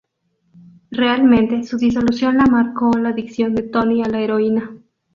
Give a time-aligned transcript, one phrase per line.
[0.89, 4.71] Realmente su disolución la marcó la dicción de Tony a la heroína.